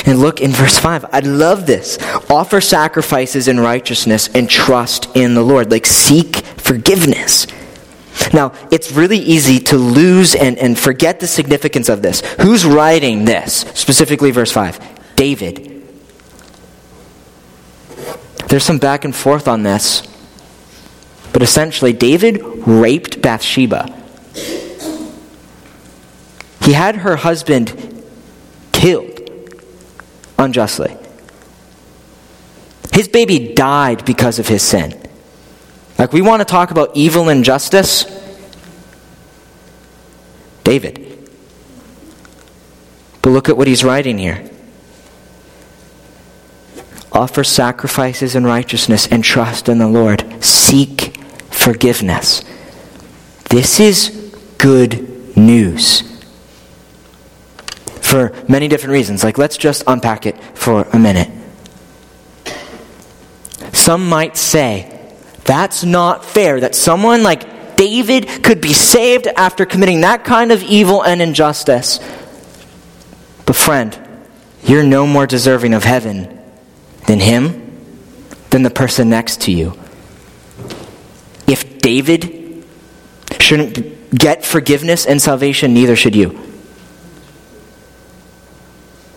[0.05, 1.07] And look in verse 5.
[1.13, 1.99] I love this.
[2.31, 5.71] Offer sacrifices in righteousness and trust in the Lord.
[5.71, 7.47] Like seek forgiveness.
[8.33, 12.21] Now, it's really easy to lose and, and forget the significance of this.
[12.41, 13.65] Who's writing this?
[13.75, 15.73] Specifically, verse 5 David.
[18.49, 20.07] There's some back and forth on this.
[21.37, 23.95] But essentially, David raped Bathsheba.
[26.63, 28.03] He had her husband
[28.73, 29.21] killed
[30.39, 30.97] unjustly.
[32.91, 34.99] His baby died because of his sin.
[35.99, 38.07] Like, we want to talk about evil and justice?
[40.65, 41.29] David.
[43.21, 44.51] But look at what he's writing here.
[47.13, 50.43] Offer sacrifices in righteousness and trust in the Lord.
[50.43, 51.06] Seek
[51.67, 52.45] forgiveness.
[53.51, 56.03] This is good news
[58.01, 59.25] for many different reasons.
[59.25, 61.29] Like, let's just unpack it for a minute.
[63.73, 65.11] Some might say,
[65.43, 70.63] that's not fair that someone like David could be saved after committing that kind of
[70.63, 71.99] evil and injustice.
[73.45, 73.99] But, friend,
[74.63, 76.41] you're no more deserving of heaven
[77.09, 77.45] than him,
[78.51, 79.77] than the person next to you.
[81.87, 82.65] David
[83.39, 86.37] shouldn't get forgiveness and salvation, neither should you.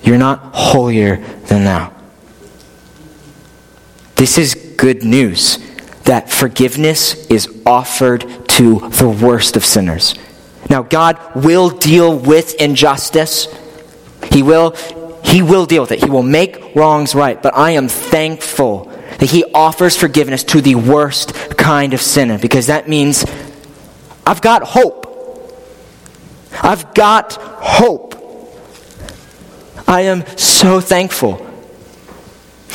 [0.04, 1.16] You're not holier
[1.48, 1.92] than thou.
[4.18, 5.58] This is good news
[6.04, 10.14] that forgiveness is offered to the worst of sinners.
[10.70, 13.48] Now, God will deal with injustice.
[14.32, 14.76] He will,
[15.24, 16.04] he will deal with it.
[16.04, 17.42] He will make wrongs right.
[17.42, 22.68] But I am thankful that He offers forgiveness to the worst kind of sinner because
[22.68, 23.26] that means
[24.26, 25.06] I've got hope.
[26.62, 28.16] I've got hope.
[29.88, 31.46] I am so thankful.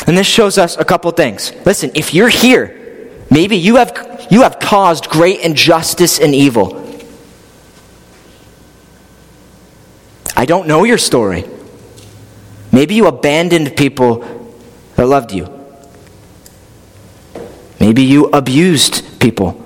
[0.07, 1.53] And this shows us a couple things.
[1.65, 2.85] Listen, if you're here
[3.31, 6.81] Maybe you have, you have caused great injustice and evil.
[10.37, 11.45] I don't know your story.
[12.73, 14.19] Maybe you abandoned people
[14.97, 15.54] that loved you.
[17.85, 19.63] Maybe you abused people.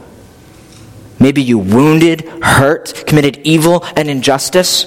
[1.21, 4.87] Maybe you wounded, hurt, committed evil and injustice.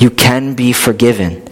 [0.00, 1.46] You can be forgiven.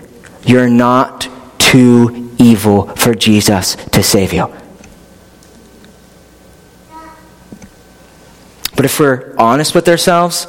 [0.45, 1.29] You're not
[1.61, 4.53] too evil for Jesus to save you.
[8.75, 10.49] But if we're honest with ourselves,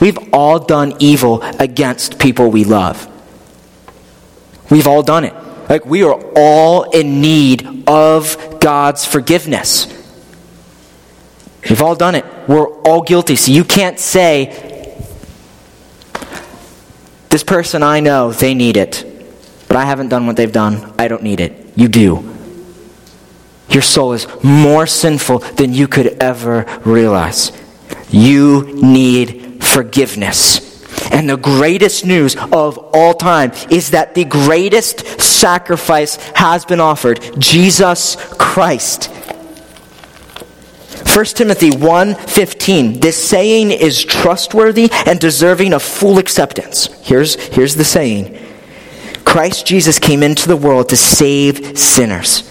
[0.00, 3.06] we've all done evil against people we love.
[4.72, 5.47] We've all done it.
[5.68, 9.86] Like, we are all in need of God's forgiveness.
[11.68, 12.24] We've all done it.
[12.48, 13.36] We're all guilty.
[13.36, 14.96] So you can't say,
[17.28, 19.04] this person I know, they need it.
[19.68, 20.94] But I haven't done what they've done.
[20.98, 21.72] I don't need it.
[21.76, 22.34] You do.
[23.68, 27.52] Your soul is more sinful than you could ever realize.
[28.08, 30.67] You need forgiveness.
[31.10, 37.20] And the greatest news of all time is that the greatest sacrifice has been offered
[37.38, 39.10] Jesus Christ.
[41.04, 46.88] 1 Timothy 1:15 This saying is trustworthy and deserving of full acceptance.
[47.02, 48.38] Here's, here's the saying.
[49.24, 52.47] Christ Jesus came into the world to save sinners.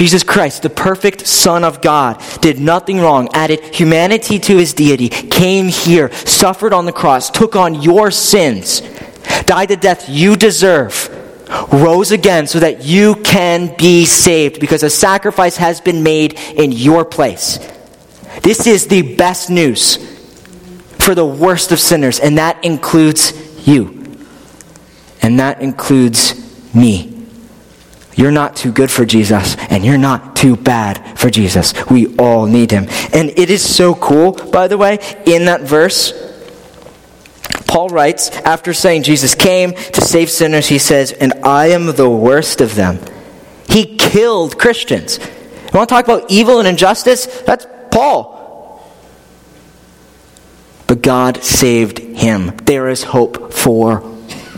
[0.00, 5.10] Jesus Christ, the perfect Son of God, did nothing wrong, added humanity to his deity,
[5.10, 8.80] came here, suffered on the cross, took on your sins,
[9.44, 11.06] died the death you deserve,
[11.70, 16.72] rose again so that you can be saved because a sacrifice has been made in
[16.72, 17.58] your place.
[18.42, 19.96] This is the best news
[20.98, 24.16] for the worst of sinners, and that includes you.
[25.20, 27.19] And that includes me.
[28.14, 31.72] You're not too good for Jesus, and you're not too bad for Jesus.
[31.88, 32.86] We all need him.
[33.12, 36.12] And it is so cool, by the way, in that verse.
[37.66, 42.10] Paul writes, after saying Jesus came to save sinners, he says, And I am the
[42.10, 42.98] worst of them.
[43.68, 45.18] He killed Christians.
[45.18, 47.26] You want to talk about evil and injustice?
[47.42, 48.84] That's Paul.
[50.88, 52.56] But God saved him.
[52.64, 54.02] There is hope for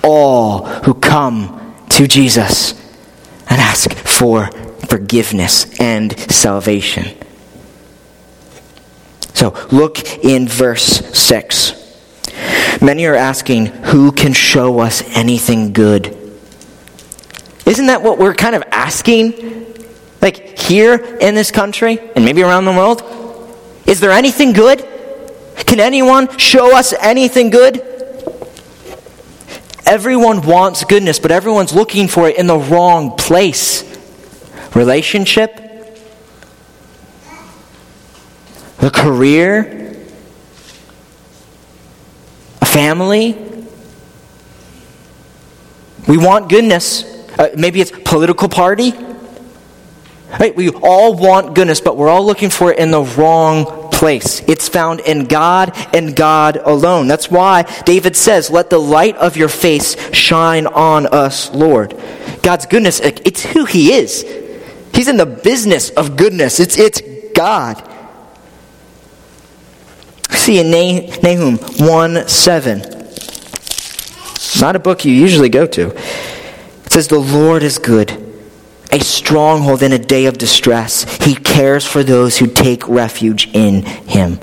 [0.03, 2.82] all who come to Jesus
[3.53, 4.47] and ask for
[4.89, 7.15] forgiveness and salvation.
[9.35, 10.83] So look in verse
[11.15, 11.79] 6.
[12.81, 16.17] Many are asking, who can show us anything good?
[17.67, 19.67] Isn't that what we're kind of asking?
[20.23, 23.03] Like here in this country and maybe around the world?
[23.85, 24.81] Is there anything good?
[25.67, 27.85] Can anyone show us anything good?
[29.93, 33.85] Everyone wants goodness, but everyone's looking for it in the wrong place.
[34.75, 35.55] Relationship,
[38.79, 39.95] the career,
[42.63, 43.37] a family.
[46.09, 47.05] We want goodness.
[47.39, 48.95] Uh, maybe it's political party.
[50.41, 50.57] Right?
[50.57, 54.43] We all want goodness, but we're all looking for it in the wrong place.
[54.49, 57.07] It's found in God and God alone.
[57.07, 61.97] That's why David says, Let the light of your face shine on us, Lord.
[62.43, 64.27] God's goodness, it's who He is.
[64.93, 67.01] He's in the business of goodness, it's, it's
[67.37, 67.81] God.
[70.31, 70.73] See in
[71.23, 72.81] Nahum 1 7.
[74.61, 75.91] Not a book you usually go to.
[75.91, 78.22] It says, The Lord is good
[78.93, 81.05] a stronghold in a day of distress.
[81.25, 84.39] He cares for those who take refuge in him.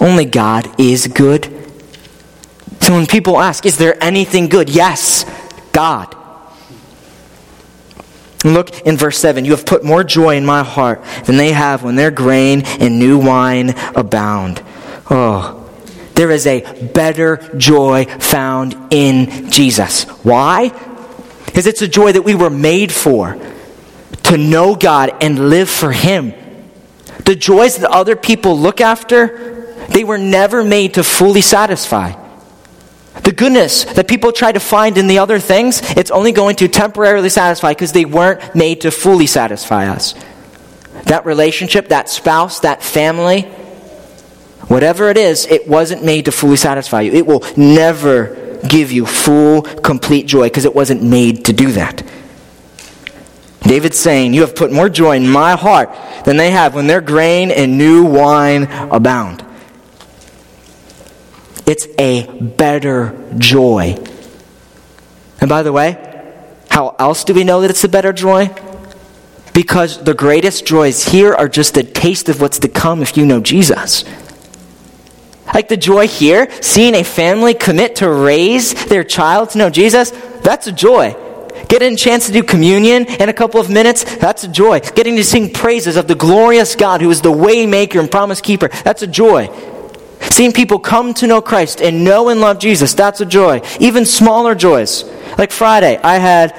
[0.00, 1.46] Only God is good.
[2.80, 4.68] So when people ask, is there anything good?
[4.68, 5.24] Yes,
[5.72, 6.14] God.
[8.44, 11.82] Look in verse 7 You have put more joy in my heart than they have
[11.82, 14.62] when their grain and new wine abound.
[15.10, 15.60] Oh,
[16.14, 20.04] there is a better joy found in Jesus.
[20.22, 20.68] Why?
[21.54, 23.38] Because it's a joy that we were made for
[24.24, 26.34] to know God and live for Him.
[27.24, 32.20] The joys that other people look after, they were never made to fully satisfy.
[33.22, 36.66] The goodness that people try to find in the other things, it's only going to
[36.66, 40.16] temporarily satisfy because they weren't made to fully satisfy us.
[41.04, 43.42] That relationship, that spouse, that family,
[44.66, 47.12] whatever it is, it wasn't made to fully satisfy you.
[47.12, 52.02] It will never give you full, complete joy because it wasn't made to do that.
[53.62, 55.90] David's saying, You have put more joy in my heart
[56.24, 59.44] than they have when their grain and new wine abound.
[61.66, 63.96] It's a better joy.
[65.40, 65.98] And by the way,
[66.70, 68.50] how else do we know that it's a better joy?
[69.54, 73.24] Because the greatest joys here are just a taste of what's to come if you
[73.24, 74.04] know Jesus.
[75.54, 80.10] Like the joy here, seeing a family commit to raise their child to know Jesus,
[80.42, 81.16] that's a joy.
[81.68, 84.80] Getting a chance to do communion in a couple of minutes, that's a joy.
[84.80, 88.40] Getting to sing praises of the glorious God who is the way maker and promise
[88.40, 89.48] keeper, that's a joy.
[90.20, 93.62] Seeing people come to know Christ and know and love Jesus, that's a joy.
[93.78, 95.04] Even smaller joys.
[95.38, 96.50] Like Friday, I had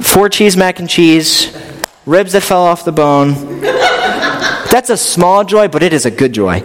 [0.00, 1.56] four cheese mac and cheese,
[2.06, 3.60] ribs that fell off the bone.
[4.70, 6.60] That's a small joy, but it is a good joy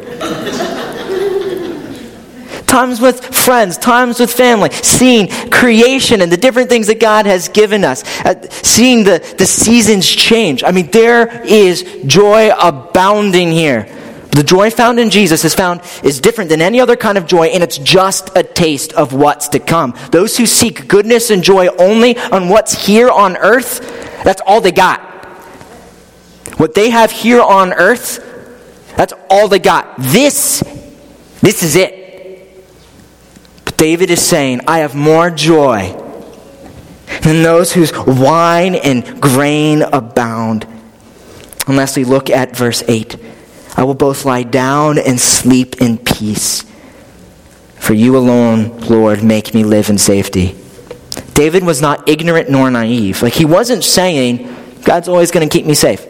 [2.78, 7.50] times with friends, times with family, seeing creation and the different things that God has
[7.50, 10.64] given us, uh, seeing the, the seasons change.
[10.64, 13.92] I mean, there is joy abounding here.
[14.30, 17.48] The joy found in Jesus is found is different than any other kind of joy,
[17.48, 19.96] and it's just a taste of what's to come.
[20.12, 23.80] Those who seek goodness and joy only on what's here on earth,
[24.24, 25.02] that's all they got.
[26.60, 28.20] What they have here on earth,
[28.96, 29.96] that's all they got.
[29.98, 30.62] This,
[31.42, 32.07] this is it.
[33.78, 35.96] David is saying, I have more joy
[37.22, 40.68] than those whose wine and grain abound.
[41.68, 43.18] Unless we look at verse 8
[43.78, 46.66] I will both lie down and sleep in peace.
[47.76, 50.56] For you alone, Lord, make me live in safety.
[51.36, 53.22] David was not ignorant nor naive.
[53.22, 54.54] Like, he wasn't saying,
[54.84, 56.04] God's always going to keep me safe.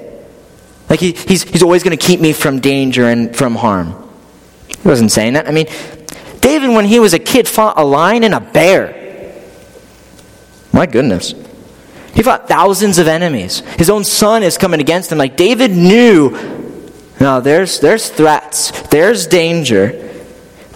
[0.90, 3.94] Like, he, he's, he's always going to keep me from danger and from harm.
[4.70, 5.46] He wasn't saying that.
[5.46, 5.68] I mean,
[6.48, 9.36] David, when he was a kid, fought a lion and a bear.
[10.72, 11.34] My goodness.
[12.16, 13.60] He fought thousands of enemies.
[13.78, 15.18] His own son is coming against him.
[15.18, 16.30] Like, David knew,
[17.20, 20.10] no, there's, there's threats, there's danger.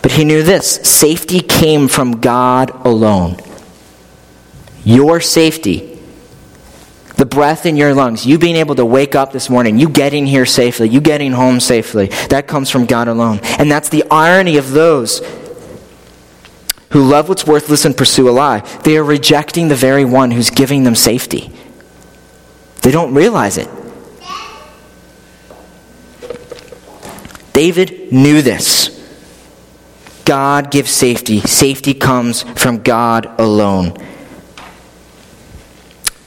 [0.02, 3.38] But he knew this safety came from God alone.
[4.84, 5.88] Your safety
[7.16, 10.26] the breath in your lungs, you being able to wake up this morning, you getting
[10.26, 13.40] here safely, you getting home safely, that comes from God alone.
[13.60, 15.22] And that's the irony of those
[16.92, 18.60] who love what's worthless and pursue a lie.
[18.84, 21.52] They are rejecting the very one who's giving them safety.
[22.82, 23.70] They don't realize it.
[27.54, 28.90] David knew this.
[30.26, 31.42] God gives safety.
[31.42, 33.94] Safety comes from God alone.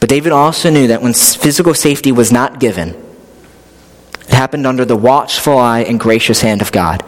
[0.01, 2.91] But David also knew that when physical safety was not given,
[4.21, 7.03] it happened under the watchful eye and gracious hand of God.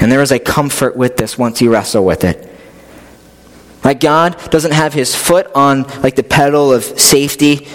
[0.00, 2.50] And there is a comfort with this once you wrestle with it.
[3.82, 7.66] Like God doesn't have his foot on like the pedal of safety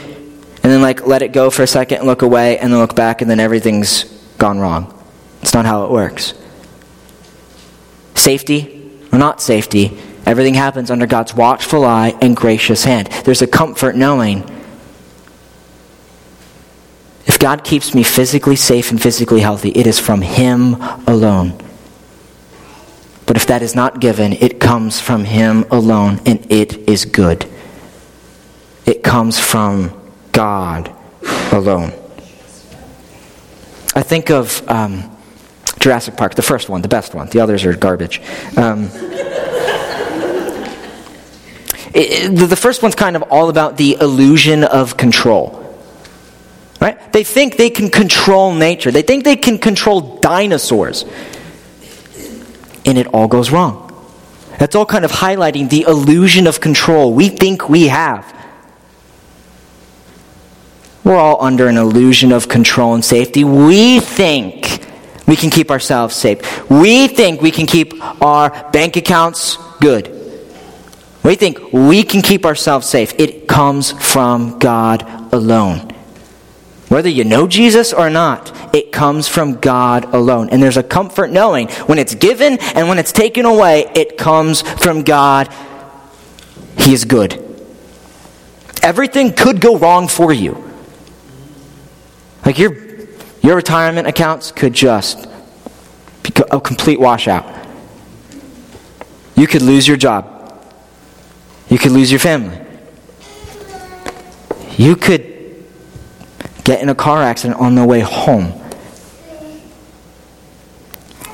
[0.65, 2.95] and then like let it go for a second and look away and then look
[2.95, 4.03] back and then everything's
[4.37, 4.91] gone wrong.
[5.41, 6.33] It's not how it works.
[8.15, 13.07] Safety or not safety, everything happens under God's watchful eye and gracious hand.
[13.25, 14.49] There's a comfort knowing
[17.25, 20.75] if God keeps me physically safe and physically healthy, it is from Him
[21.07, 21.59] alone.
[23.26, 27.45] But if that is not given, it comes from Him alone, and it is good.
[28.86, 29.91] It comes from
[30.32, 30.91] God
[31.51, 31.91] alone.
[33.95, 35.09] I think of um,
[35.80, 37.28] Jurassic Park, the first one, the best one.
[37.30, 38.21] The others are garbage.
[38.57, 38.89] Um,
[41.93, 45.61] it, the first one's kind of all about the illusion of control.
[46.82, 47.13] Right?
[47.13, 48.91] They think they can control nature.
[48.91, 51.05] They think they can control dinosaurs.
[52.86, 53.81] And it all goes wrong.
[54.59, 58.31] That's all kind of highlighting the illusion of control we think we have.
[61.03, 63.43] We're all under an illusion of control and safety.
[63.43, 64.83] We think
[65.27, 66.69] we can keep ourselves safe.
[66.69, 70.09] We think we can keep our bank accounts good.
[71.23, 73.13] We think we can keep ourselves safe.
[73.19, 75.91] It comes from God alone.
[76.88, 80.49] Whether you know Jesus or not, it comes from God alone.
[80.49, 84.61] And there's a comfort knowing when it's given and when it's taken away, it comes
[84.61, 85.47] from God.
[86.78, 87.41] He is good.
[88.84, 90.61] Everything could go wrong for you.
[92.45, 92.76] Like your,
[93.41, 95.26] your retirement accounts could just
[96.23, 97.45] be a complete washout.
[99.38, 100.34] You could lose your job.
[101.69, 102.59] You could lose your family.
[104.78, 105.65] You could
[106.65, 108.63] get in a car accident on the way home.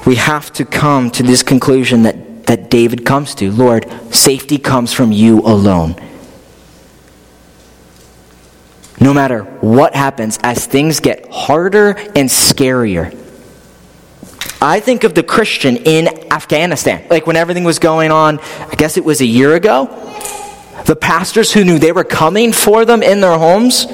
[0.06, 4.94] We have to come to this conclusion that, that David comes to Lord, safety comes
[4.94, 5.96] from you alone.
[9.00, 13.18] No matter what happens, as things get harder and scarier.
[14.62, 18.98] I think of the Christian in Afghanistan, like when everything was going on, I guess
[18.98, 19.86] it was a year ago.
[20.86, 23.88] The pastors who knew they were coming for them in their homes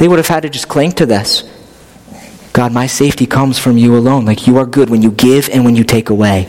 [0.00, 1.44] they would have had to just cling to this.
[2.52, 4.24] God, my safety comes from you alone.
[4.24, 6.48] Like you are good when you give and when you take away.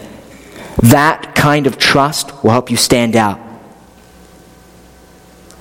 [0.84, 3.40] That kind of trust will help you stand out.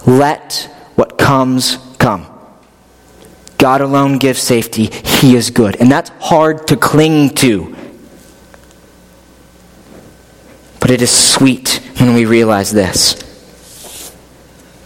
[0.07, 2.27] Let what comes come.
[3.59, 4.87] God alone gives safety.
[4.87, 5.77] He is good.
[5.77, 7.77] And that's hard to cling to.
[10.81, 13.19] But it is sweet when we realize this.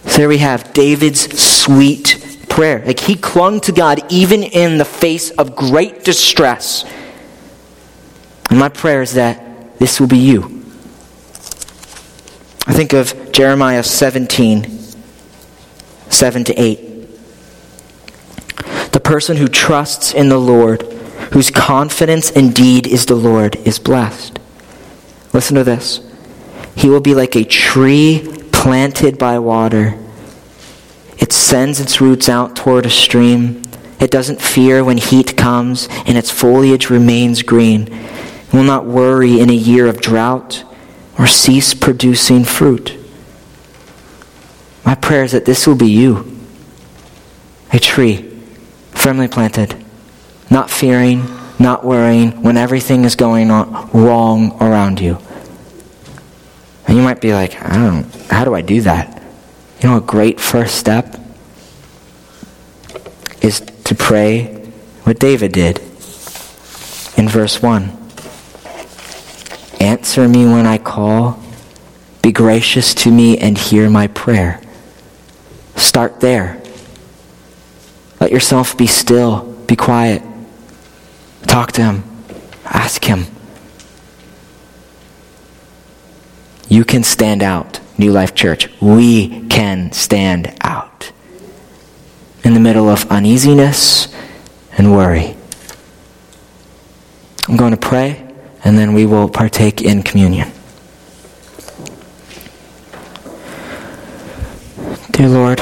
[0.05, 2.14] So there we have David's sweet
[2.55, 2.81] prayer.
[2.85, 6.85] Like he clung to God even in the face of great distress.
[8.49, 10.63] And my prayer is that this will be you.
[12.65, 14.79] I think of Jeremiah 17,
[16.09, 16.79] 7 to 8.
[18.93, 20.83] The person who trusts in the Lord,
[21.33, 24.39] whose confidence indeed is the Lord, is blessed.
[25.33, 25.99] Listen to this.
[26.77, 29.99] He will be like a tree planted by water
[31.17, 33.63] it sends its roots out toward a stream.
[33.99, 37.87] It doesn't fear when heat comes, and its foliage remains green.
[37.87, 40.63] It will not worry in a year of drought,
[41.17, 42.97] or cease producing fruit.
[44.85, 46.39] My prayer is that this will be you,
[47.71, 48.29] a tree
[48.91, 49.75] firmly planted,
[50.49, 51.25] not fearing,
[51.57, 55.17] not worrying when everything is going on wrong around you.
[56.87, 59.23] And you might be like, I don't, how do I do that?
[59.81, 61.19] You know, a great first step
[63.41, 64.45] is to pray
[65.03, 65.79] what David did
[67.17, 67.91] in verse 1.
[69.79, 71.39] Answer me when I call.
[72.21, 74.61] Be gracious to me and hear my prayer.
[75.75, 76.61] Start there.
[78.19, 79.43] Let yourself be still.
[79.67, 80.23] Be quiet.
[81.43, 82.03] Talk to him.
[82.65, 83.25] Ask him.
[86.67, 88.69] You can stand out, New Life Church.
[88.81, 91.11] We can stand out
[92.43, 94.13] in the middle of uneasiness
[94.77, 95.35] and worry.
[97.47, 98.27] I'm going to pray,
[98.63, 100.51] and then we will partake in communion.
[105.11, 105.59] Dear Lord,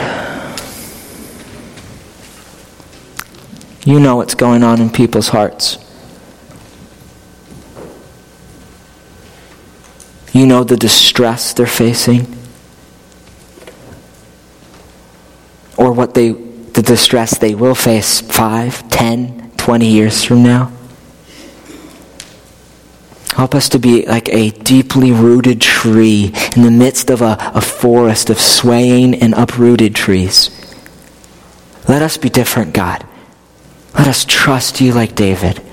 [3.85, 5.77] you know what's going on in people's hearts.
[10.43, 12.23] You know the distress they're facing.
[15.77, 20.69] Or what they the distress they will face 5, 10, 20 years from now.
[23.37, 27.61] Help us to be like a deeply rooted tree in the midst of a, a
[27.61, 30.49] forest of swaying and uprooted trees.
[31.87, 33.07] Let us be different, God.
[33.93, 35.63] Let us trust you like David.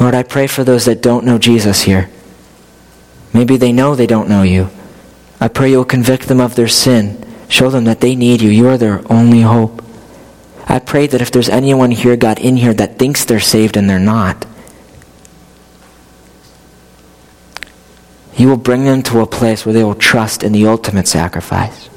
[0.00, 2.10] Lord, I pray for those that don't know Jesus here.
[3.36, 4.70] Maybe they know they don't know you.
[5.38, 7.22] I pray you'll convict them of their sin.
[7.50, 8.48] Show them that they need you.
[8.48, 9.84] You are their only hope.
[10.66, 13.90] I pray that if there's anyone here, God, in here that thinks they're saved and
[13.90, 14.46] they're not,
[18.38, 21.90] you will bring them to a place where they will trust in the ultimate sacrifice.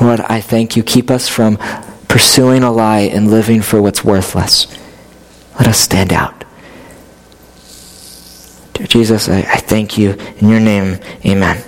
[0.00, 0.84] Lord, I thank you.
[0.84, 1.56] Keep us from
[2.06, 4.68] pursuing a lie and living for what's worthless.
[5.58, 6.41] Let us stand out.
[8.74, 10.12] Dear Jesus, I, I thank you.
[10.38, 11.62] In your name, amen.